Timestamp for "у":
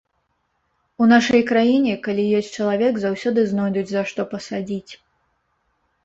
1.05-1.07